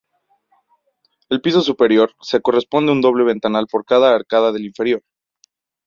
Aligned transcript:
El 1.29 1.41
piso 1.41 1.61
superior, 1.61 2.15
se 2.21 2.41
corresponde 2.41 2.91
un 2.91 3.01
doble 3.01 3.23
ventanal 3.23 3.67
por 3.67 3.85
cada 3.85 4.15
arcada 4.15 4.51
del 4.51 4.65
inferior. 4.65 5.03